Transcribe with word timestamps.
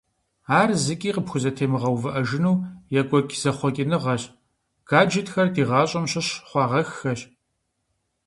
Ар 0.59 0.69
зыкӀи 0.83 1.11
къыпхузэтемыгъэувыӀэжыну 1.15 2.61
екӀуэкӀ 2.99 3.35
зэхъуэкӀыныгъэщ, 3.41 4.23
гаджетхэр 4.89 5.47
ди 5.55 5.63
гъащӀэм 5.69 6.05
щыщ 6.11 6.27
хъуагъэххэщ. 6.49 7.19